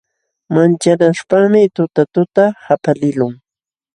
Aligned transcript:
Manchanaśhpaqmi 0.53 1.61
tutatuta 1.75 2.43
qapaliqlun. 2.65 3.33